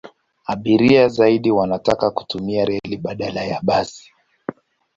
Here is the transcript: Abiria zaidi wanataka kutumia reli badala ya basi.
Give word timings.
Abiria 0.45 1.07
zaidi 1.07 1.51
wanataka 1.51 2.11
kutumia 2.11 2.65
reli 2.65 2.97
badala 2.97 3.43
ya 3.43 3.59
basi. 3.63 4.13